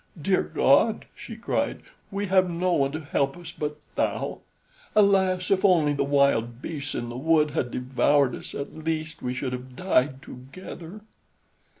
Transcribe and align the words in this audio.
"Dear 0.19 0.41
God," 0.41 1.05
she 1.15 1.35
cried, 1.35 1.81
"we 2.09 2.25
have 2.25 2.49
no 2.49 2.73
one 2.73 2.91
to 2.93 3.01
help 3.05 3.37
us 3.37 3.51
but 3.51 3.77
Thou. 3.93 4.39
Alas! 4.95 5.51
if 5.51 5.63
only 5.63 5.93
the 5.93 6.03
wild 6.03 6.59
beasts 6.59 6.95
in 6.95 7.09
the 7.09 7.17
wood 7.17 7.51
had 7.51 7.69
devoured 7.69 8.33
us, 8.33 8.55
at 8.55 8.75
least 8.83 9.21
we 9.21 9.35
should 9.35 9.53
have 9.53 9.75
died 9.75 10.23
together." 10.23 11.01